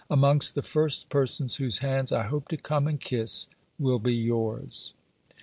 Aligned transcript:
Amongst 0.09 0.55
the 0.55 0.63
first 0.63 1.09
persons 1.09 1.57
whose 1.57 1.77
hands 1.77 2.11
I 2.11 2.23
hope 2.23 2.47
to 2.47 2.57
come 2.57 2.87
and 2.87 2.99
kiss 2.99 3.45
will 3.77 3.99
be 3.99 4.15
yours. 4.15 4.95